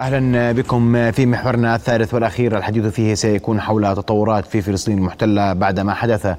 [0.00, 2.56] أهلا بكم في محورنا الثالث والأخير.
[2.58, 6.34] الحديث فيه سيكون حول تطورات في فلسطين المحتلة بعد ما حدث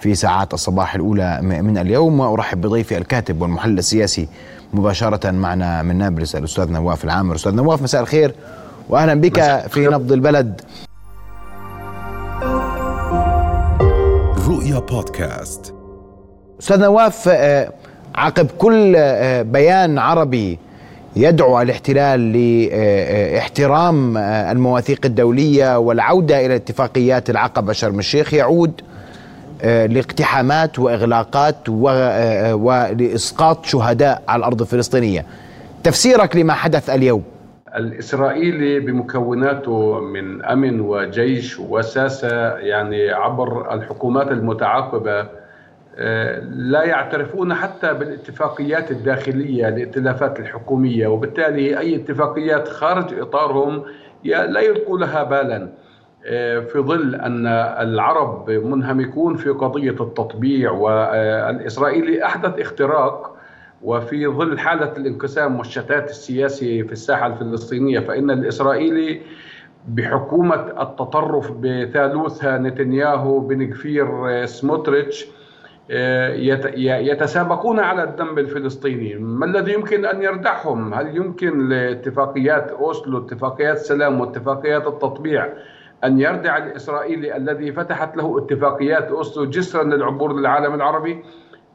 [0.00, 2.20] في ساعات الصباح الأولى من اليوم.
[2.20, 4.28] وأرحب بضيفي الكاتب والمحلل السياسي
[4.72, 7.34] مباشرة معنا من نابلس الأستاذ نواف العامر.
[7.34, 8.34] أستاذ نواف مساء الخير
[8.88, 10.60] واهلا بك في نبض البلد.
[14.48, 15.74] رؤيا بودكاست.
[16.60, 17.72] أستاذ نواف آه،
[18.14, 20.58] عقب كل آه، بيان عربي
[21.16, 22.32] يدعو الاحتلال
[23.32, 28.80] لاحترام آه، المواثيق الدولية والعودة إلى اتفاقيات العقبه شرم الشيخ يعود
[29.64, 31.68] لاقتحامات وإغلاقات
[32.52, 35.26] ولإسقاط شهداء على الأرض الفلسطينية.
[35.84, 37.22] تفسيرك لما حدث اليوم؟
[37.76, 45.41] الإسرائيلي بمكوناته من أمن وجيش وساسة يعني عبر الحكومات المتعاقبة آه،
[46.50, 51.06] لا يعترفون حتى بالاتفاقيات الداخلية الائتلافات الحكومية.
[51.06, 53.82] وبالتالي أي اتفاقيات خارج إطارهم
[54.24, 55.68] لا يلقوا لها بالا.
[56.26, 57.46] آه، في ظل أن
[57.80, 63.36] العرب منهمكون في قضية التطبيع والإسرائيلي أحدث اختراق
[63.82, 69.20] وفي ظل حالة الانقسام والشتات السياسي في الساحة الفلسطينية فإن الإسرائيلي
[69.88, 75.41] بحكومة التطرف بثالوثها نتنياهو بن كفير سموتريتش آه،
[75.88, 79.14] يتسابقون على الدم الفلسطيني.
[79.14, 85.48] ما الذي يمكن أن يردعهم هل يمكن لاتفاقيات أوسلو اتفاقيات السلام واتفاقيات التطبيع
[86.04, 91.24] أن يردع الإسرائيلي الذي فتحت له اتفاقيات أوسلو جسرا للعبور للعالم العربي؟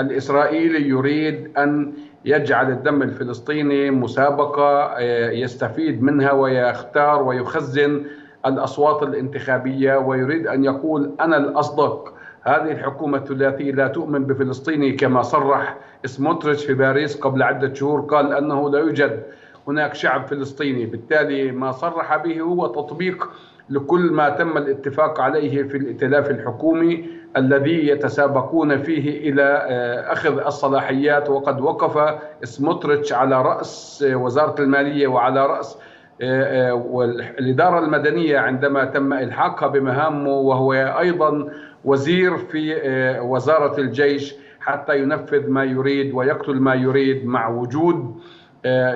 [0.00, 1.92] الإسرائيلي يريد أن
[2.24, 8.04] يجعل الدم الفلسطيني مسابقة آه، يستفيد منها ويختار ويخزن
[8.46, 12.14] الأصوات الانتخابية ويريد أن يقول أنا الأصدق
[12.44, 18.32] هذه الحكومة الثلاثية لا تؤمن بفلسطيني كما صرح سموتريتش في باريس قبل عدة شهور قال
[18.32, 19.22] أنه لا يوجد
[19.68, 20.86] هناك شعب فلسطيني.
[20.86, 23.30] بالتالي ما صرح به هو تطبيق
[23.70, 31.30] لكل ما تم الاتفاق عليه في الائتلاف الحكومي الذي يتسابقون فيه إلى آه، أخذ الصلاحيات.
[31.30, 35.78] وقد وقف سموتريتش على رأس وزارة المالية وعلى رأس
[36.20, 41.48] آه، آه، والإدارة المدنية عندما تم إلحاقها بمهامه وهو أيضا
[41.84, 42.74] وزير في
[43.22, 48.20] وزارة الجيش حتى ينفذ ما يريد ويقتل ما يريد مع وجود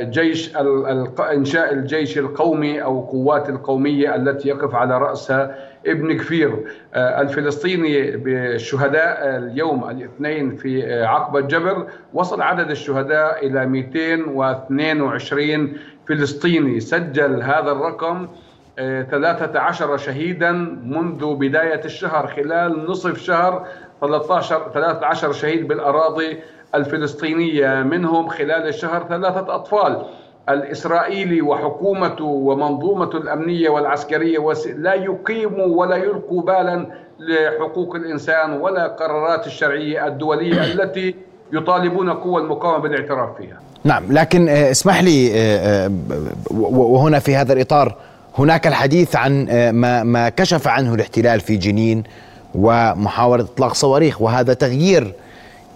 [0.00, 0.56] جيش
[1.21, 5.54] إنشاء الجيش القومي أو قوات القومية التي يقف على رأسها
[5.87, 6.65] ابن كفير.
[6.94, 15.72] آه، الفلسطيني بالشهداء اليوم الاثنين في آه، عقبة جبر وصل عدد الشهداء إلى 222
[16.09, 16.81] فلسطيني.
[16.81, 18.28] سجل هذا الرقم
[18.78, 20.53] 13 آه، شهيدا
[20.84, 23.66] منذ بداية الشهر خلال نصف شهر
[24.00, 26.39] 13 13 شهيد بالأراضي
[26.75, 27.83] الفلسطينية.
[27.83, 30.03] منهم خلال الشهر ثلاثة أطفال
[30.49, 34.39] الإسرائيلي وحكومته ومنظومته الأمنية والعسكرية
[34.77, 36.87] لا يقيموا ولا يلقوا بالا
[37.19, 41.15] لحقوق الإنسان ولا قرارات الشرعية الدولية التي
[41.53, 43.60] يطالبون قوى المقاومة بالاعتراف فيها.
[43.84, 45.91] نعم لكن آه، اسمح لي آه، آه،
[46.50, 47.97] وهنا في هذا الإطار
[48.38, 52.03] هناك الحديث عن ما ما كشف عنه الاحتلال في جنين
[52.54, 55.15] ومحاولة إطلاق صواريخ وهذا تغيير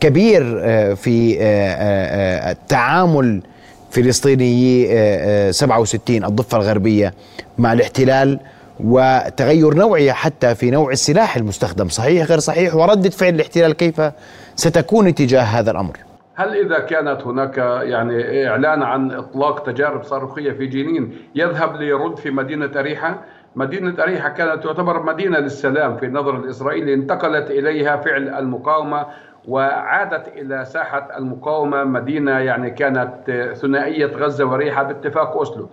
[0.00, 3.42] كبير آه، في آه، آه، التعامل
[3.90, 7.14] فلسطيني 67 الضفة الغربية
[7.58, 8.40] مع الاحتلال
[8.80, 11.88] وتغير نوعي حتى في نوع السلاح المستخدم.
[11.88, 14.00] صحيح غير صحيح؟ وردة فعل الاحتلال كيف
[14.56, 15.96] ستكون تجاه هذا الأمر؟
[16.34, 22.30] هل إذا كانت هناك يعني إعلان عن إطلاق تجارب صاروخية في جنين يذهب ليرد في
[22.30, 23.22] مدينة أريحة؟
[23.56, 29.06] مدينة أريحة كانت تعتبر مدينة للسلام في نظر الإسرائيلي انتقلت إليها فعل المقاومة
[29.48, 35.70] وعادت إلى ساحة المقاومة مدينة يعني كانت ثنائية غزة وريحة باتفاق أوسلو.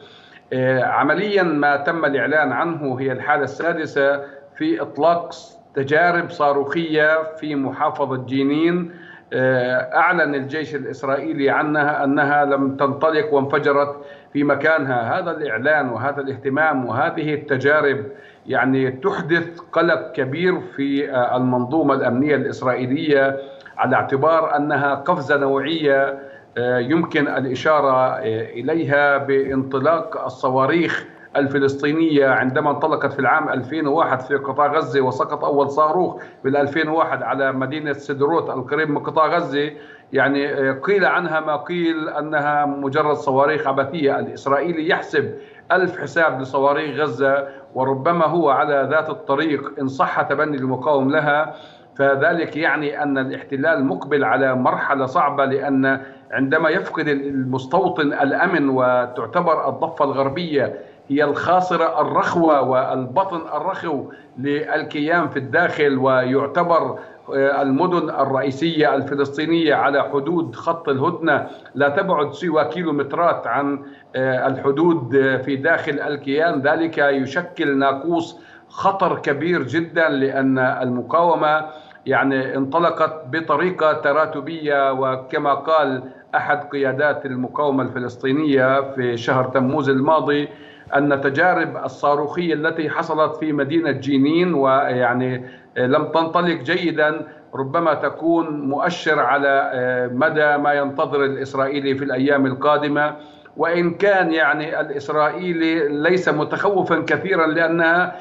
[0.54, 4.22] آه، عمليا ما تم الإعلان عنه هي الحالة السادسة
[4.56, 5.30] في إطلاق
[5.76, 8.92] تجارب صاروخية في محافظة جنين.
[9.34, 13.96] أعلن الجيش الإسرائيلي عنها أنها لم تنطلق وانفجرت
[14.34, 15.20] في مكانها.
[15.20, 18.06] هذا الإعلان وهذا الاهتمام وهذه التجارب
[18.48, 23.38] يعني تحدث قلق كبير في آه، المنظومة الأمنية الإسرائيلية
[23.78, 26.20] على اعتبار أنها قفزة نوعية
[26.58, 31.06] آه، يمكن الإشارة آه، إليها بانطلاق الصواريخ
[31.36, 37.52] الفلسطينية عندما انطلقت في العام 2001 في قطاع غزة وسقط أول صاروخ بال 2001 على
[37.52, 39.72] مدينة سدروت القريب من قطاع غزة
[40.14, 44.20] يعني آه، قيل عنها ما قيل أنها مجرد صواريخ عبثية.
[44.20, 45.34] الإسرائيلي يحسب
[45.72, 51.56] ألف حساب لصواريخ غزة وربما هو على ذات الطريق إن صح تبني المقاوم لها.
[51.96, 60.06] فذلك يعني أن الاحتلال مقبل على مرحلة صعبة لأن عندما يفقد المستوطن الأمن وتعتبر الضفة
[60.06, 60.80] الغربية
[61.10, 67.00] هي الخاصرة الرخوة والبطن الرخو للكيان في الداخل ويعتبر
[67.36, 71.48] آه، المدن الرئيسية الفلسطينية على حدود خط الهدنة.
[71.76, 73.84] لا تبعد سوى كيلومترات عن
[74.16, 75.12] آه، الحدود
[75.46, 76.62] في داخل الكيان.
[76.62, 78.40] ذلك يشكل ناقوس
[78.70, 81.66] خطر كبير جدا لأن المقاومة
[82.06, 86.04] يعني انطلقت بطريقة تراتبية وكما قال
[86.36, 90.48] أحد قيادات المقاومة الفلسطينية في شهر تموز الماضي
[90.96, 95.46] أن تجارب الصاروخية التي حصلت في مدينة جينين ويعني
[95.78, 99.72] لم تنطلق جيدا ربما تكون مؤشر على
[100.14, 103.16] مدى ما ينتظر الإسرائيلي في الأيام القادمة.
[103.58, 108.16] وإن كان يعني الإسرائيلي ليس متخوفا كثيرا لأنها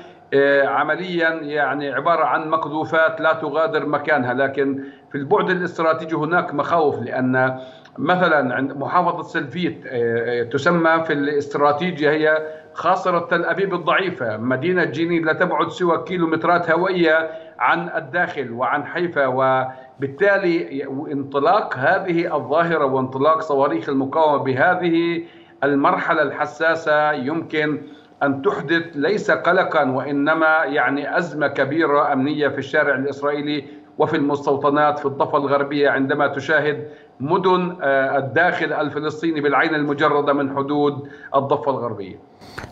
[0.64, 4.34] عمليا يعني عبارة عن مقذوفات لا تغادر مكانها.
[4.34, 7.58] لكن في البعد الاستراتيجي هناك مخاوف لأن
[7.98, 12.42] مثلا عند محافظة سلفيت آه، آه، تسمى في الاستراتيجيا هي
[12.72, 14.36] خاصرة تل أبيب الضعيفة.
[14.36, 22.84] مدينة جنين لا تبعد سوى كيلومترات هوية عن الداخل وعن حيفا وبالتالي انطلاق هذه الظاهرة
[22.84, 25.22] وانطلاق صواريخ المقاومة بهذه
[25.64, 27.82] المرحلة الحساسة يمكن
[28.22, 33.64] أن تحدث ليس قلقا وإنما يعني أزمة كبيرة أمنية في الشارع الإسرائيلي
[33.98, 36.84] وفي المستوطنات في الضفة الغربية عندما تشاهد
[37.20, 42.16] مدن آه، الداخل الفلسطيني بالعين المجردة من حدود الضفة الغربية.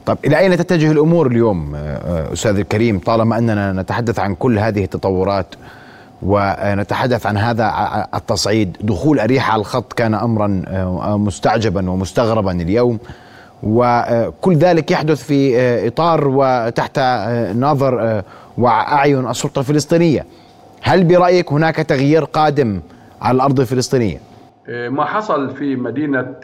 [0.07, 4.59] طب إلى أين تتجه الأمور اليوم آه، آه، أستاذ الكريم؟ طالما أننا نتحدث عن كل
[4.59, 5.55] هذه التطورات
[6.23, 7.73] ونتحدث عن هذا
[8.15, 10.63] التصعيد دخول أريحة على الخط كان أمرا
[11.17, 12.99] مستعجبا ومستغربا اليوم.
[13.63, 15.57] وكل ذلك يحدث في
[15.89, 16.99] إطار وتحت
[17.55, 18.23] نظر
[18.59, 20.27] وأعين السلطة الفلسطينية.
[20.83, 22.81] هل برأيك هناك تغيير قادم
[23.23, 24.19] على الأرض الفلسطينية؟
[24.69, 26.35] ما حصل في مدينة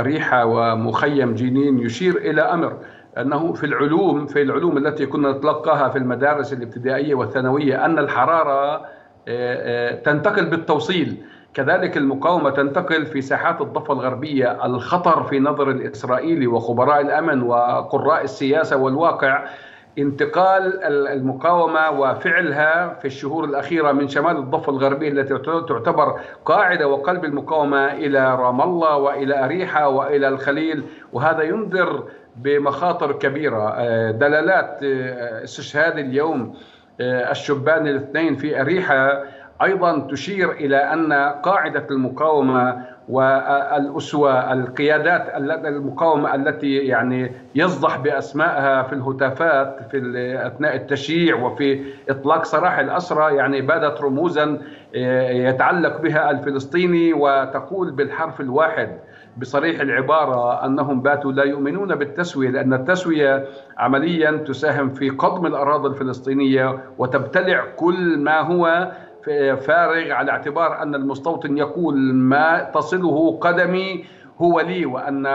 [0.00, 2.76] أريحة ومخيم جنين يشير إلى أمر
[3.18, 8.86] أنه في العلوم في العلوم التي كنا نتلقاها في المدارس الابتدائية والثانوية أن الحرارة
[9.28, 11.16] آه، تنتقل بالتوصيل
[11.54, 18.76] كذلك المقاومة تنتقل في ساحات الضفة الغربية الخطر في نظر الإسرائيلي وخبراء الأمن وقراء السياسة
[18.76, 19.44] والواقع
[19.98, 27.92] انتقال المقاومة وفعلها في الشهور الأخيرة من شمال الضفة الغربية التي تعتبر قاعدة وقلب المقاومة
[27.92, 30.84] إلى رام الله وإلى أريحة وإلى الخليل.
[31.12, 32.04] وهذا ينذر
[32.36, 33.68] بمخاطر كبيرة.
[33.76, 36.54] آه، دلالات آه، استشهاد اليوم
[37.00, 39.22] آه، الشبان الاثنين في أريحة
[39.62, 41.12] أيضا تشير إلى أن
[41.42, 45.34] قاعدة المقاومة والأسوة القيادات
[45.66, 49.98] المقاومة التي يعني يصدح بأسمائها في الهتافات في
[50.46, 54.58] أثناء التشييع وفي إطلاق سراح الأسرى يعني بادت رموزا
[54.96, 58.98] آه، يتعلق بها الفلسطيني وتقول بالحرف الواحد
[59.36, 63.44] بصريح العبارة أنهم باتوا لا يؤمنون بالتسوية لأن التسوية
[63.78, 68.92] عمليا تساهم في قضم الأراضي الفلسطينية وتبتلع كل ما هو
[69.66, 74.04] فارغ على اعتبار أن المستوطن يقول ما تصله قدمي
[74.38, 75.26] هو لي وأن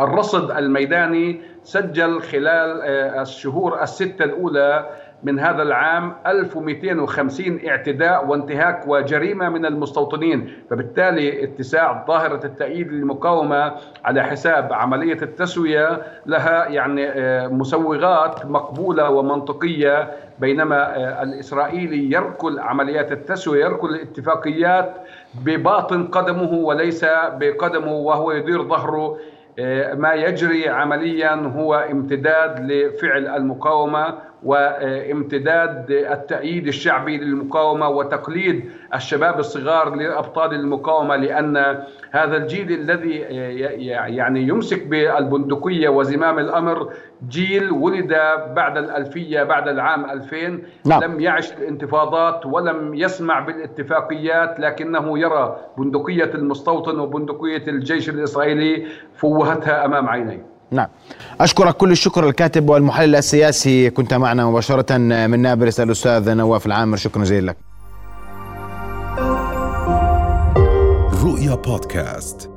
[0.00, 4.86] الرصد الميداني سجل خلال آه، الشهور الستة الأولى
[5.22, 10.52] من هذا العام 1250 اعتداء وانتهاك وجريمة من المستوطنين.
[10.70, 13.72] فبالتالي اتساع ظاهرة التأييد للمقاومة
[14.04, 23.12] على حساب عملية التسوية لها يعني آه، مسوغات مقبولة ومنطقية بينما آه، الإسرائيلي يركل عمليات
[23.12, 24.94] التسوية يركل الاتفاقيات
[25.44, 27.04] بباطن قدمه وليس
[27.40, 29.18] بقدمه وهو يدير ظهره
[29.94, 34.18] ما يجري عمليا هو امتداد لفعل المقاومة.
[34.42, 41.56] وامتداد التأييد الشعبي للمقاومة وتقليد الشباب الصغار لأبطال المقاومة لأن
[42.10, 43.10] هذا الجيل الذي
[43.86, 46.92] يعني يمسك بالبندقية وزمام الأمر
[47.28, 48.08] جيل ولد
[48.56, 51.04] بعد الألفية بعد العام 2000 نعم.
[51.04, 60.08] لم يعش الانتفاضات ولم يسمع بالاتفاقيات لكنه يرى بندقية المستوطن وبندقية الجيش الإسرائيلي فوهتها أمام
[60.08, 60.88] عينيه نعم.
[61.40, 63.90] أشكرك كل الشكر الكاتب والمحلل السياسي.
[63.90, 65.80] كنت معنا مباشرة من نابلس.
[65.80, 67.56] الأستاذ نواف العامر شكرا جزيلا لك.
[71.24, 72.55] رؤيا بودكاست.